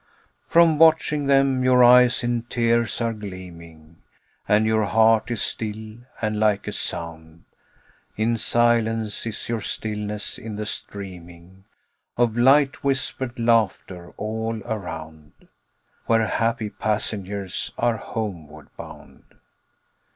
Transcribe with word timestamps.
From 0.47 0.79
watching 0.79 1.27
them 1.27 1.63
your 1.63 1.83
eyes 1.83 2.23
in 2.23 2.41
tears 2.49 3.01
are 3.01 3.13
gleaming, 3.13 4.01
And 4.47 4.65
your 4.65 4.85
heart 4.85 5.29
is 5.29 5.43
still; 5.43 5.97
and 6.19 6.39
like 6.39 6.67
a 6.67 6.71
sound 6.71 7.43
In 8.17 8.35
silence 8.39 9.27
is 9.27 9.47
your 9.47 9.61
stillness 9.61 10.39
in 10.39 10.55
the 10.55 10.65
streaming 10.65 11.65
Of 12.17 12.35
light 12.35 12.83
whispered 12.83 13.37
laughter 13.37 14.09
all 14.17 14.63
around, 14.65 15.33
Where 16.07 16.25
happy 16.25 16.71
passengers 16.71 17.71
are 17.77 17.97
homeward 17.97 18.69
bound. 18.75 19.35